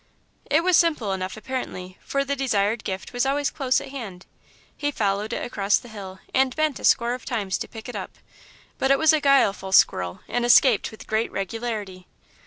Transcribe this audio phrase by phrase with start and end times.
[0.49, 4.25] It was simple enough, apparently, for the desired gift was always close at hand.
[4.75, 7.95] He followed it across the hill, and bent a score of times to pick it
[7.95, 8.17] up,
[8.79, 12.07] but it was a guileful squirrel and escaped with great regularity.